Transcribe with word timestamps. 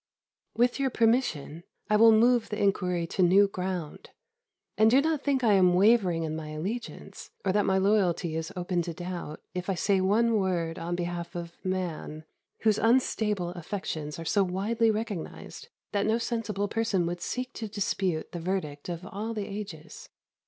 With 0.57 0.79
your 0.79 0.89
permission, 0.89 1.61
I 1.87 1.95
will 1.95 2.11
move 2.11 2.49
the 2.49 2.59
inquiry 2.59 3.05
to 3.05 3.21
new 3.21 3.47
ground; 3.47 4.09
and 4.75 4.89
do 4.89 4.99
not 4.99 5.21
think 5.23 5.43
I 5.43 5.53
am 5.53 5.75
wavering 5.75 6.23
in 6.23 6.35
my 6.35 6.47
allegiance, 6.53 7.29
or 7.45 7.51
that 7.51 7.67
my 7.67 7.77
loyalty 7.77 8.35
is 8.35 8.51
open 8.55 8.81
to 8.81 8.95
doubt, 8.95 9.41
if 9.53 9.69
I 9.69 9.75
say 9.75 10.01
one 10.01 10.39
word 10.39 10.79
on 10.79 10.95
behalf 10.95 11.35
of 11.35 11.55
man, 11.63 12.23
whose 12.61 12.79
unstable 12.79 13.49
affections 13.49 14.17
are 14.17 14.25
so 14.25 14.43
widely 14.43 14.89
recognised 14.89 15.67
that 15.91 16.07
no 16.07 16.17
sensible 16.17 16.67
person 16.67 17.05
would 17.05 17.21
seek 17.21 17.53
to 17.53 17.67
dispute 17.67 18.31
the 18.31 18.39
verdict 18.39 18.89
of 18.89 19.05
all 19.05 19.35
the 19.35 19.45
ages. 19.47 20.09